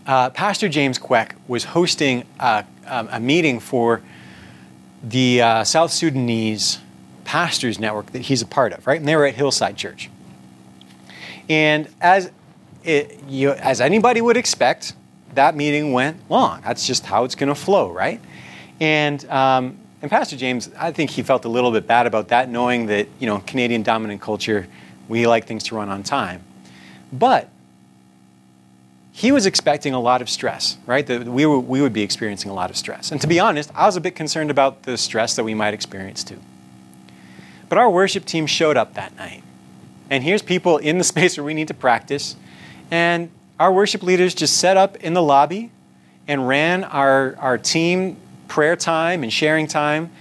[0.07, 4.01] uh, Pastor James Queck was hosting a, um, a meeting for
[5.03, 6.79] the uh, South Sudanese
[7.23, 8.99] Pastors Network that he's a part of, right?
[8.99, 10.09] And they were at Hillside Church.
[11.47, 12.31] And as
[12.83, 14.93] it, you, as anybody would expect,
[15.35, 16.61] that meeting went long.
[16.61, 18.19] That's just how it's going to flow, right?
[18.79, 22.49] And um, and Pastor James, I think he felt a little bit bad about that,
[22.49, 24.67] knowing that you know Canadian dominant culture,
[25.07, 26.43] we like things to run on time.
[27.11, 27.49] But
[29.19, 31.05] he was expecting a lot of stress, right?
[31.05, 33.11] That we, we would be experiencing a lot of stress.
[33.11, 35.73] And to be honest, I was a bit concerned about the stress that we might
[35.73, 36.39] experience too.
[37.67, 39.43] But our worship team showed up that night.
[40.09, 42.37] And here's people in the space where we need to practice.
[42.91, 43.29] And
[43.59, 45.69] our worship leaders just set up in the lobby
[46.25, 48.15] and ran our, our team
[48.47, 50.11] prayer time and sharing time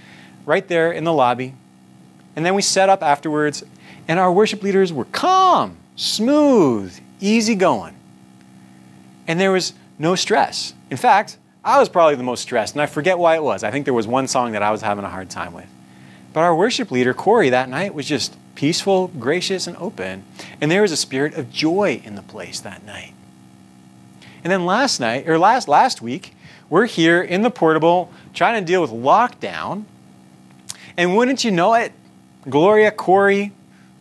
[0.45, 1.53] right there in the lobby.
[2.35, 3.63] And then we set up afterwards,
[4.09, 7.95] and our worship leaders were calm, smooth, easygoing.
[9.29, 10.73] And there was no stress.
[10.89, 13.63] In fact, I was probably the most stressed, and I forget why it was.
[13.63, 15.67] I think there was one song that I was having a hard time with.
[16.33, 20.23] But our worship leader, Corey, that night was just peaceful, gracious, and open.
[20.59, 23.13] And there was a spirit of joy in the place that night.
[24.43, 26.33] And then last night, or last last week,
[26.67, 29.83] we're here in the portable trying to deal with lockdown.
[30.97, 31.91] And wouldn't you know it,
[32.49, 33.51] Gloria, Corey,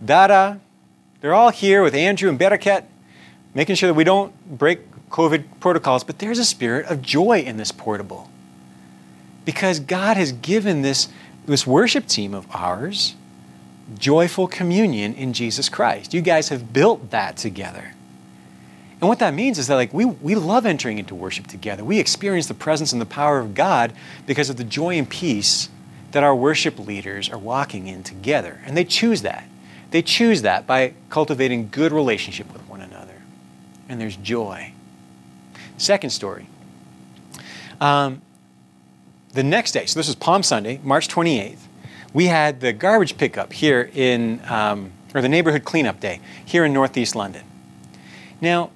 [0.02, 0.58] Dada,
[1.20, 2.84] they're all here with Andrew and Beraket,
[3.52, 4.80] making sure that we don't break
[5.10, 6.04] COVID protocols.
[6.04, 8.30] But there's a spirit of joy in this portable.
[9.44, 11.08] Because God has given this,
[11.46, 13.14] this worship team of ours
[13.98, 16.12] joyful communion in Jesus Christ.
[16.12, 17.94] You guys have built that together.
[19.00, 21.84] And what that means is that like we, we love entering into worship together.
[21.84, 23.92] We experience the presence and the power of God
[24.26, 25.68] because of the joy and peace
[26.12, 28.60] that our worship leaders are walking in together.
[28.66, 29.48] And they choose that.
[29.90, 33.22] They choose that by cultivating good relationship with one another.
[33.88, 34.72] And there's joy.
[35.78, 36.46] Second story.
[37.80, 38.20] Um,
[39.32, 41.58] the next day, so this was Palm Sunday, March 28th,
[42.12, 46.72] we had the garbage pickup here in, um, or the neighborhood cleanup day here in
[46.72, 47.44] Northeast London.
[48.40, 48.70] Now,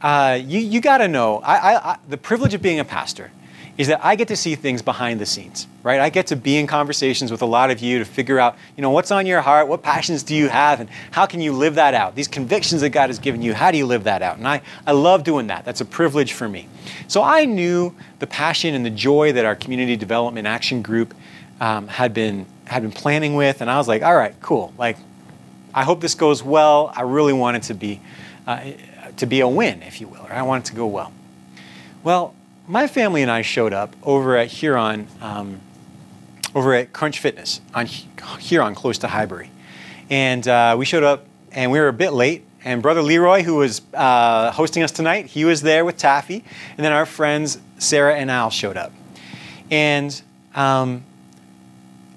[0.00, 3.30] uh, you, you got to know I, I, I, the privilege of being a pastor
[3.78, 5.98] is that I get to see things behind the scenes, right?
[5.98, 8.82] I get to be in conversations with a lot of you to figure out, you
[8.82, 11.76] know, what's on your heart, what passions do you have, and how can you live
[11.76, 12.14] that out?
[12.14, 14.36] These convictions that God has given you, how do you live that out?
[14.36, 15.64] And I, I love doing that.
[15.64, 16.68] That's a privilege for me.
[17.08, 21.14] So I knew the passion and the joy that our community development action group
[21.60, 24.72] um, had been had been planning with, and I was like, all right, cool.
[24.78, 24.96] Like,
[25.74, 26.92] I hope this goes well.
[26.94, 28.00] I really want it to be.
[28.46, 28.72] Uh,
[29.16, 31.12] to be a win, if you will, or I want it to go well.
[32.02, 32.34] Well,
[32.72, 35.60] my family and I showed up over at Huron, um,
[36.54, 39.50] over at Crunch Fitness on Huron, close to Highbury.
[40.08, 42.46] And uh, we showed up and we were a bit late.
[42.64, 46.44] And Brother Leroy, who was uh, hosting us tonight, he was there with Taffy.
[46.78, 48.90] And then our friends Sarah and Al showed up.
[49.70, 50.22] And
[50.54, 51.04] um,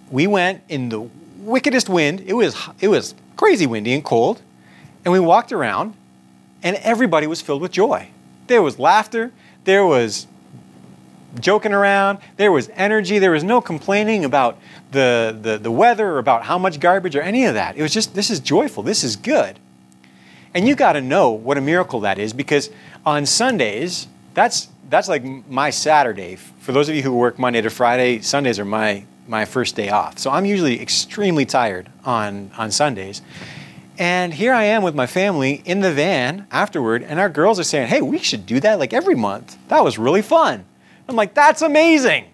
[0.10, 1.02] we went in the
[1.40, 2.22] wickedest wind.
[2.26, 4.42] It was, it was crazy windy and cold.
[5.04, 5.96] And we walked around
[6.64, 8.08] and everybody was filled with joy.
[8.48, 9.34] There was laughter,
[9.66, 10.28] there was
[11.40, 14.58] joking around, there was energy, there was no complaining about
[14.92, 17.78] the, the, the weather or about how much garbage or any of that.
[17.78, 19.60] It was just, this is joyful, this is good.
[20.54, 22.70] And you got to know what a miracle that is because
[23.06, 26.36] on Sundays, that's, that's like my Saturday.
[26.36, 29.90] For those of you who work Monday to Friday, Sundays are my, my first day
[29.90, 30.18] off.
[30.18, 33.22] So I'm usually extremely tired on, on Sundays.
[33.98, 37.64] And here I am with my family in the van afterward, and our girls are
[37.64, 39.58] saying, Hey, we should do that like every month.
[39.70, 40.66] That was really fun.
[41.08, 42.26] I'm like, That's amazing.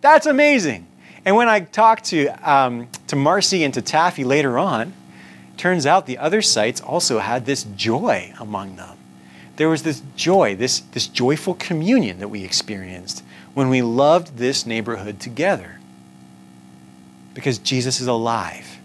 [0.00, 0.86] That's amazing.
[1.24, 4.94] And when I talked to, um, to Marcy and to Taffy later on,
[5.56, 8.96] turns out the other sites also had this joy among them.
[9.56, 13.22] There was this joy, this, this joyful communion that we experienced
[13.52, 15.78] when we loved this neighborhood together.
[17.34, 18.78] Because Jesus is alive.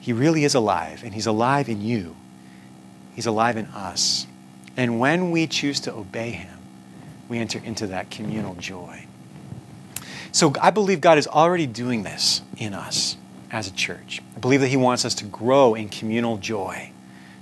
[0.00, 2.16] He really is alive, and He's alive in you.
[3.14, 4.26] He's alive in us.
[4.76, 6.57] And when we choose to obey Him,
[7.28, 9.06] we enter into that communal joy.
[10.32, 13.16] So I believe God is already doing this in us
[13.50, 14.20] as a church.
[14.36, 16.90] I believe that He wants us to grow in communal joy,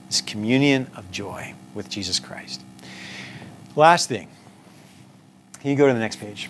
[0.09, 2.62] this communion of joy with Jesus Christ.
[3.74, 4.28] Last thing.
[5.61, 6.49] Can you go to the next page?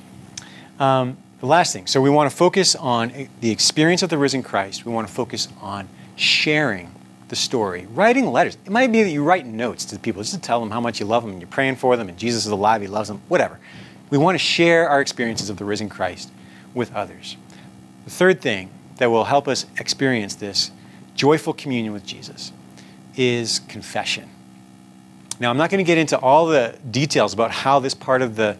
[0.78, 1.86] Um, The last thing.
[1.86, 4.86] So we want to focus on the experience of the risen Christ.
[4.86, 6.92] We want to focus on sharing
[7.28, 8.56] the story, writing letters.
[8.64, 11.00] It might be that you write notes to people just to tell them how much
[11.00, 13.20] you love them and you're praying for them and Jesus is alive, he loves them,
[13.28, 13.58] whatever.
[14.10, 16.30] We want to share our experiences of the risen Christ
[16.74, 17.36] with others.
[18.04, 20.70] The third thing that will help us experience this
[21.14, 22.52] joyful communion with Jesus
[23.16, 24.28] is confession.
[25.40, 28.36] Now, I'm not going to get into all the details about how this part of
[28.36, 28.56] the,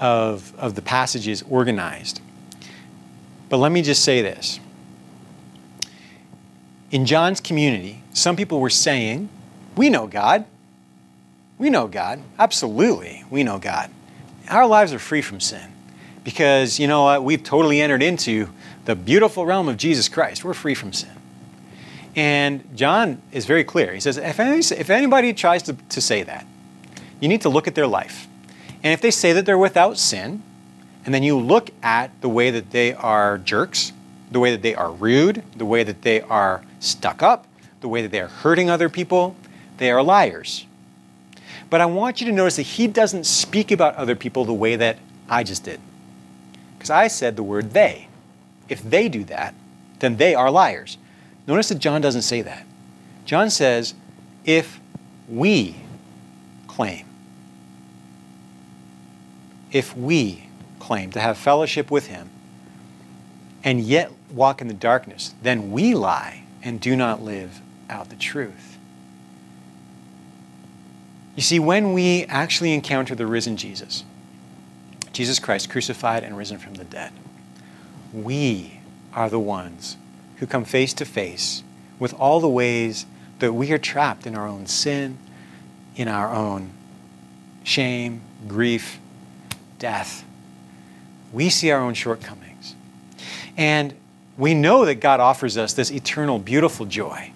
[0.00, 2.20] of, of the passage is organized,
[3.48, 4.58] but let me just say this.
[6.92, 9.30] In John's community, some people were saying,
[9.74, 10.44] We know God.
[11.58, 12.20] We know God.
[12.38, 13.90] Absolutely, we know God.
[14.50, 15.72] Our lives are free from sin
[16.22, 18.50] because, you know what, we've totally entered into
[18.84, 20.44] the beautiful realm of Jesus Christ.
[20.44, 21.10] We're free from sin.
[22.14, 23.94] And John is very clear.
[23.94, 26.46] He says, if, any, if anybody tries to, to say that,
[27.20, 28.28] you need to look at their life.
[28.82, 30.42] And if they say that they're without sin,
[31.06, 33.92] and then you look at the way that they are jerks,
[34.30, 37.46] the way that they are rude, the way that they are stuck up,
[37.80, 39.36] the way that they are hurting other people,
[39.78, 40.66] they are liars.
[41.70, 44.76] But I want you to notice that he doesn't speak about other people the way
[44.76, 45.80] that I just did.
[46.76, 48.08] Because I said the word they.
[48.68, 49.54] If they do that,
[50.00, 50.98] then they are liars.
[51.46, 52.66] Notice that John doesn't say that.
[53.24, 53.94] John says,
[54.44, 54.80] if
[55.28, 55.76] we
[56.66, 57.06] claim,
[59.70, 62.28] if we claim to have fellowship with him
[63.64, 67.60] and yet walk in the darkness, then we lie and do not live
[67.90, 68.78] out the truth.
[71.36, 74.04] You see, when we actually encounter the risen Jesus,
[75.12, 77.12] Jesus Christ crucified and risen from the dead,
[78.12, 78.80] we
[79.14, 79.96] are the ones
[80.36, 81.62] who come face to face
[81.98, 83.06] with all the ways
[83.38, 85.18] that we are trapped in our own sin,
[85.96, 86.70] in our own
[87.64, 88.98] shame, grief,
[89.78, 90.24] death.
[91.32, 92.74] We see our own shortcomings.
[93.56, 93.94] And
[94.36, 97.32] we know that God offers us this eternal, beautiful joy.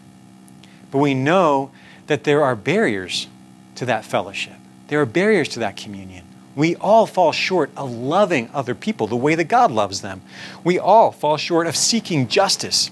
[0.90, 1.70] But we know
[2.06, 3.26] that there are barriers
[3.76, 4.54] to that fellowship,
[4.88, 6.24] there are barriers to that communion.
[6.54, 10.22] We all fall short of loving other people the way that God loves them.
[10.64, 12.90] We all fall short of seeking justice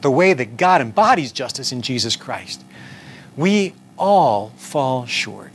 [0.00, 2.64] the way that God embodies justice in Jesus Christ.
[3.36, 5.52] We all fall short.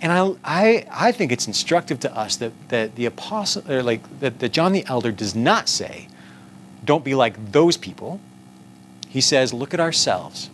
[0.00, 4.20] And I, I, I think it's instructive to us that, that the apostle, or like
[4.20, 6.08] that, that John the Elder does not say,
[6.84, 8.20] don't be like those people.
[9.08, 10.50] He says, look at ourselves.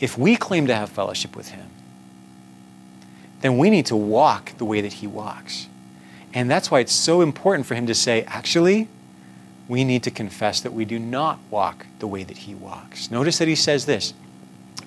[0.00, 1.66] If we claim to have fellowship with him,
[3.40, 5.68] then we need to walk the way that he walks.
[6.34, 8.88] And that's why it's so important for him to say, actually,
[9.68, 13.10] we need to confess that we do not walk the way that he walks.
[13.10, 14.14] Notice that he says this.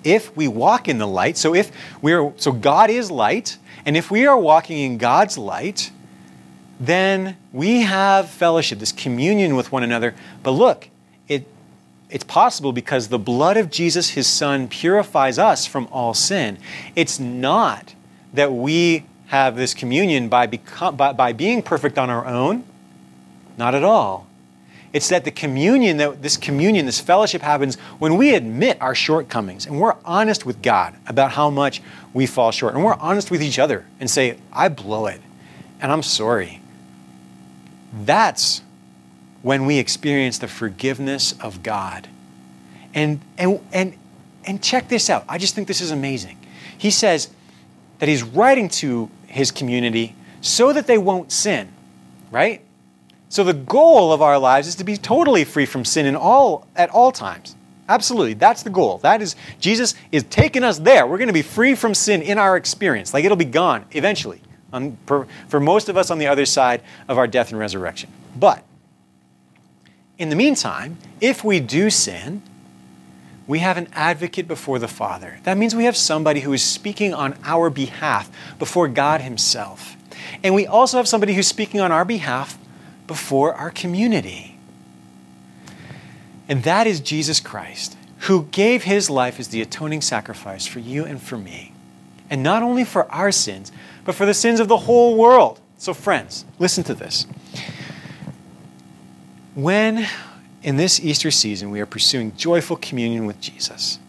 [0.03, 3.95] If we walk in the light, so if we are so God is light, and
[3.95, 5.91] if we are walking in God's light,
[6.82, 10.15] then we have fellowship, this communion with one another.
[10.41, 10.89] But look,
[11.27, 11.45] it,
[12.09, 16.57] it's possible because the blood of Jesus, his son, purifies us from all sin.
[16.95, 17.93] It's not
[18.34, 22.63] that we have this communion by, become, by, by being perfect on our own.
[23.57, 24.25] Not at all.
[24.91, 29.67] It's that the communion, that this communion, this fellowship happens when we admit our shortcomings
[29.67, 31.79] and we're honest with God about how much
[32.11, 32.73] we fall short.
[32.73, 35.21] And we're honest with each other and say, I blow it
[35.79, 36.61] and I'm sorry.
[37.93, 38.61] That's
[39.41, 42.07] when we experience the forgiveness of God.
[42.93, 43.97] And, and, and,
[44.45, 45.25] and check this out.
[45.27, 46.37] I just think this is amazing.
[46.77, 47.29] He says
[47.99, 51.71] that he's writing to his community so that they won't sin,
[52.31, 52.61] right?
[53.29, 56.67] So the goal of our lives is to be totally free from sin in all
[56.75, 57.55] at all times.
[57.87, 58.33] Absolutely.
[58.33, 58.97] That's the goal.
[58.99, 61.07] That is Jesus is taking us there.
[61.07, 63.13] We're going to be free from sin in our experience.
[63.13, 64.41] Like it'll be gone eventually.
[64.74, 68.09] On, for, for most of us on the other side of our death and resurrection.
[68.36, 68.63] But
[70.17, 72.41] in the meantime, if we do sin,
[73.47, 75.39] we have an advocate before the Father.
[75.43, 79.97] That means we have somebody who is speaking on our behalf before God Himself.
[80.43, 82.57] And we also have somebody who's speaking on our behalf
[83.07, 84.57] before our community.
[86.47, 91.05] And that is Jesus Christ, who gave his life as the atoning sacrifice for you
[91.05, 91.74] and for me.
[92.30, 93.72] And not only for our sins,
[94.05, 95.59] but for the sins of the whole world.
[95.77, 97.25] So, friends, listen to this.
[99.55, 100.07] When
[100.63, 103.99] in this Easter season we are pursuing joyful communion with Jesus,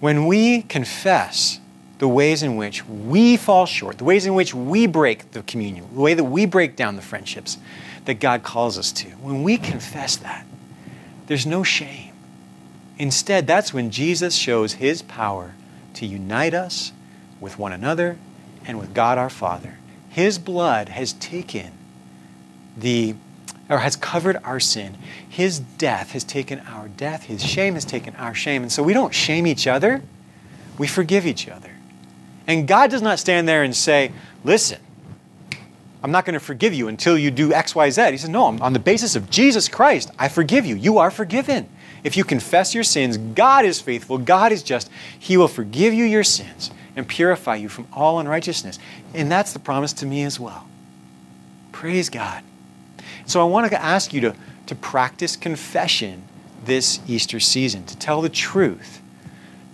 [0.00, 1.60] when we confess
[1.98, 5.86] the ways in which we fall short, the ways in which we break the communion,
[5.94, 7.58] the way that we break down the friendships
[8.04, 9.08] that God calls us to.
[9.10, 10.44] When we confess that,
[11.26, 12.12] there's no shame.
[12.98, 15.54] Instead, that's when Jesus shows his power
[15.94, 16.92] to unite us
[17.40, 18.18] with one another
[18.66, 19.76] and with God our Father.
[20.10, 21.72] His blood has taken
[22.76, 23.14] the
[23.68, 24.96] or has covered our sin.
[25.28, 27.24] His death has taken our death.
[27.24, 28.62] His shame has taken our shame.
[28.62, 30.02] And so we don't shame each other,
[30.78, 31.70] we forgive each other.
[32.46, 34.12] And God does not stand there and say,
[34.44, 34.78] Listen,
[36.02, 38.10] I'm not going to forgive you until you do X, Y, Z.
[38.10, 40.76] He says, No, on the basis of Jesus Christ, I forgive you.
[40.76, 41.68] You are forgiven.
[42.02, 44.90] If you confess your sins, God is faithful, God is just.
[45.18, 48.78] He will forgive you your sins and purify you from all unrighteousness.
[49.14, 50.68] And that's the promise to me as well.
[51.72, 52.42] Praise God.
[53.26, 54.36] So I want to ask you to,
[54.66, 56.24] to practice confession
[56.64, 59.00] this Easter season, to tell the truth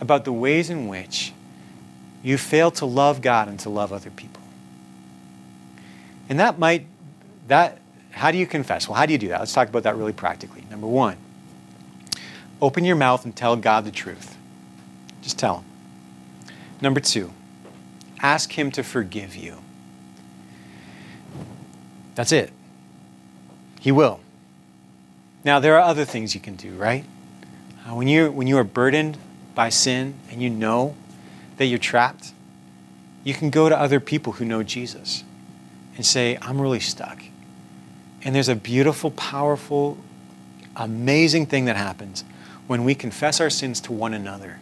[0.00, 1.32] about the ways in which
[2.22, 4.42] you fail to love God and to love other people.
[6.28, 6.86] And that might,
[7.48, 7.78] that,
[8.10, 8.88] how do you confess?
[8.88, 9.40] Well, how do you do that?
[9.40, 10.64] Let's talk about that really practically.
[10.70, 11.16] Number one,
[12.60, 14.36] open your mouth and tell God the truth.
[15.22, 15.69] Just tell Him.
[16.80, 17.32] Number two,
[18.20, 19.58] ask Him to forgive you.
[22.14, 22.52] That's it.
[23.80, 24.20] He will.
[25.44, 27.04] Now, there are other things you can do, right?
[27.86, 29.16] Uh, when, you when you are burdened
[29.54, 30.94] by sin and you know
[31.56, 32.32] that you're trapped,
[33.24, 35.24] you can go to other people who know Jesus
[35.96, 37.22] and say, I'm really stuck.
[38.22, 39.98] And there's a beautiful, powerful,
[40.76, 42.24] amazing thing that happens
[42.66, 44.58] when we confess our sins to one another.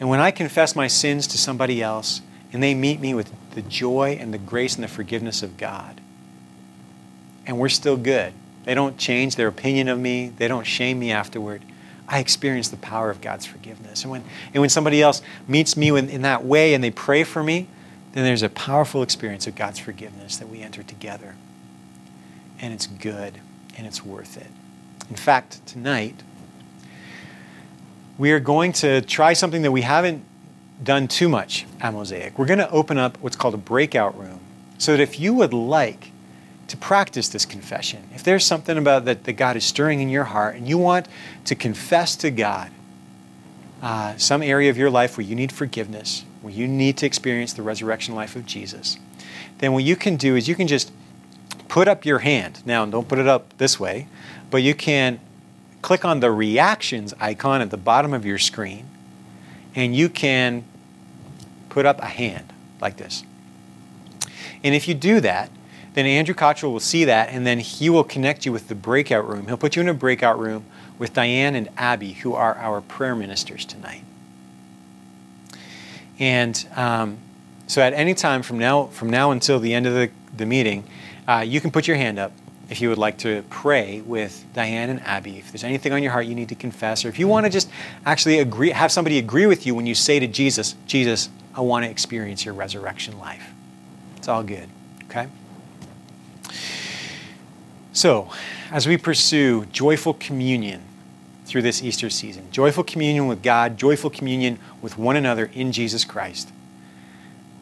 [0.00, 2.20] And when I confess my sins to somebody else
[2.52, 6.00] and they meet me with the joy and the grace and the forgiveness of God,
[7.46, 8.32] and we're still good.
[8.64, 11.62] They don't change their opinion of me, they don't shame me afterward.
[12.06, 14.02] I experience the power of God's forgiveness.
[14.02, 14.24] And when,
[14.54, 17.68] and when somebody else meets me in, in that way and they pray for me,
[18.12, 21.34] then there's a powerful experience of God's forgiveness that we enter together.
[22.60, 23.40] And it's good
[23.76, 24.48] and it's worth it.
[25.10, 26.22] In fact, tonight,
[28.18, 30.24] we are going to try something that we haven't
[30.82, 32.38] done too much at Mosaic.
[32.38, 34.40] We're going to open up what's called a breakout room
[34.76, 36.12] so that if you would like
[36.68, 38.08] to practice this confession.
[38.14, 41.08] If there's something about that, that God is stirring in your heart and you want
[41.46, 42.70] to confess to God
[43.82, 47.54] uh, some area of your life where you need forgiveness, where you need to experience
[47.54, 48.98] the resurrection life of Jesus,
[49.58, 50.92] then what you can do is you can just
[51.68, 52.62] put up your hand.
[52.66, 54.06] Now, don't put it up this way,
[54.50, 55.20] but you can
[55.82, 58.88] click on the reactions icon at the bottom of your screen
[59.74, 60.64] and you can
[61.68, 63.24] put up a hand like this.
[64.64, 65.50] And if you do that,
[65.94, 69.28] then Andrew Cottrell will see that and then he will connect you with the breakout
[69.28, 69.46] room.
[69.46, 70.64] He'll put you in a breakout room
[70.98, 74.02] with Diane and Abby, who are our prayer ministers tonight.
[76.18, 77.18] And um,
[77.68, 80.84] so at any time from now, from now until the end of the, the meeting,
[81.28, 82.32] uh, you can put your hand up
[82.68, 85.38] if you would like to pray with Diane and Abby.
[85.38, 87.50] If there's anything on your heart you need to confess, or if you want to
[87.50, 87.70] just
[88.04, 91.84] actually agree, have somebody agree with you when you say to Jesus, Jesus, I want
[91.84, 93.50] to experience your resurrection life.
[94.16, 94.68] It's all good,
[95.04, 95.28] okay?
[97.92, 98.30] So,
[98.70, 100.82] as we pursue joyful communion
[101.46, 106.04] through this Easter season, joyful communion with God, joyful communion with one another in Jesus
[106.04, 106.50] Christ,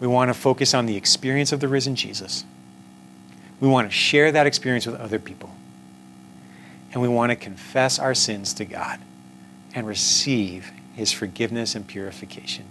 [0.00, 2.44] we want to focus on the experience of the risen Jesus.
[3.60, 5.50] We want to share that experience with other people.
[6.92, 9.00] And we want to confess our sins to God
[9.74, 12.64] and receive his forgiveness and purification.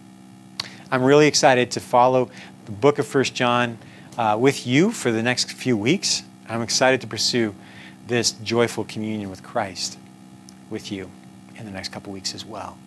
[0.92, 2.30] I'm really excited to follow
[2.66, 3.78] the book of First John
[4.18, 6.24] uh, with you for the next few weeks.
[6.48, 7.54] I'm excited to pursue
[8.08, 9.98] this joyful communion with Christ
[10.70, 11.10] with you
[11.58, 12.78] in the next couple weeks as well.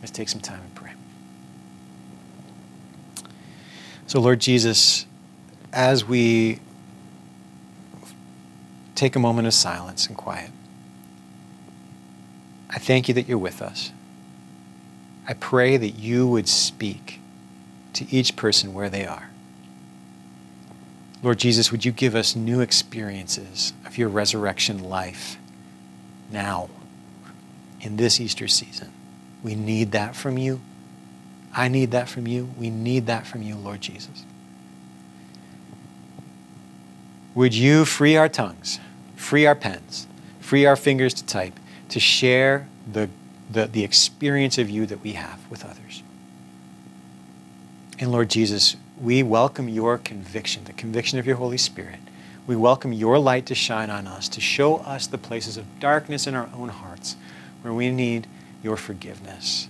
[0.00, 0.92] Let's take some time and pray.
[4.06, 5.06] So, Lord Jesus,
[5.72, 6.58] as we
[9.00, 10.50] take a moment of silence and quiet,
[12.68, 13.92] I thank you that you're with us.
[15.26, 17.18] I pray that you would speak
[17.94, 19.30] to each person where they are.
[21.22, 25.38] Lord Jesus, would you give us new experiences of your resurrection life
[26.30, 26.68] now,
[27.80, 28.92] in this Easter season?
[29.42, 30.60] We need that from you.
[31.54, 32.50] I need that from you.
[32.58, 34.24] We need that from you, Lord Jesus.
[37.34, 38.78] Would you free our tongues,
[39.20, 40.06] free our pens,
[40.40, 41.52] free our fingers to type,
[41.90, 43.08] to share the,
[43.50, 46.02] the, the experience of you that we have with others?
[47.98, 52.00] And Lord Jesus, we welcome your conviction, the conviction of your Holy Spirit.
[52.46, 56.26] We welcome your light to shine on us, to show us the places of darkness
[56.26, 57.16] in our own hearts
[57.60, 58.26] where we need
[58.62, 59.68] your forgiveness